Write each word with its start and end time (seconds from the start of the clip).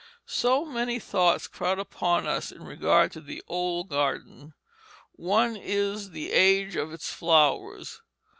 So 0.25 0.65
many 0.65 0.97
thoughts 0.97 1.45
crowd 1.45 1.77
upon 1.77 2.25
us 2.25 2.51
in 2.51 2.63
regard 2.63 3.11
to 3.11 3.21
the 3.21 3.43
old 3.47 3.89
garden; 3.89 4.55
one 5.11 5.55
is 5.55 6.09
the 6.09 6.31
age 6.31 6.75
of 6.75 6.91
its 6.91 7.13
flowers. 7.13 8.01